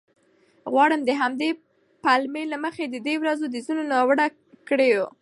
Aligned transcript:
غواړم 0.71 1.01
د 1.05 1.09
همدې 1.21 1.49
پلمې 2.03 2.43
له 2.51 2.57
مخې 2.63 2.83
د 2.87 2.95
دې 3.07 3.15
ورځو 3.21 3.45
د 3.49 3.55
ځینو 3.65 3.83
ناوړه 3.91 4.27
کړیو 4.69 5.03